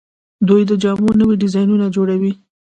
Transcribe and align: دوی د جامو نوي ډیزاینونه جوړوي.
دوی 0.47 0.61
د 0.69 0.71
جامو 0.81 1.09
نوي 1.21 1.35
ډیزاینونه 1.43 1.85
جوړوي. 1.95 2.31